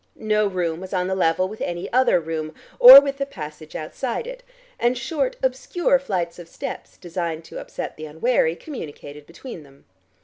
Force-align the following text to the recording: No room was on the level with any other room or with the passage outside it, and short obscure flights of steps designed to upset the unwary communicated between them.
No 0.15 0.47
room 0.47 0.79
was 0.79 0.93
on 0.95 1.05
the 1.05 1.13
level 1.13 1.47
with 1.47 1.61
any 1.61 1.87
other 1.93 2.19
room 2.19 2.55
or 2.79 2.99
with 2.99 3.19
the 3.19 3.25
passage 3.27 3.75
outside 3.75 4.25
it, 4.25 4.41
and 4.79 4.97
short 4.97 5.35
obscure 5.43 5.99
flights 5.99 6.39
of 6.39 6.47
steps 6.49 6.97
designed 6.97 7.43
to 7.45 7.59
upset 7.59 7.97
the 7.97 8.07
unwary 8.07 8.55
communicated 8.55 9.27
between 9.27 9.61
them. 9.61 9.85